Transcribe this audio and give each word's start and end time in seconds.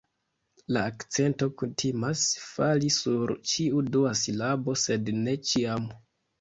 La 0.77 0.85
akcento 0.91 1.47
kutimas 1.63 2.23
fali 2.47 2.91
sur 2.97 3.35
ĉiu 3.53 3.85
dua 3.93 4.17
silabo 4.25 4.79
sed 4.89 5.17
ne 5.23 5.41
ĉiam 5.53 5.91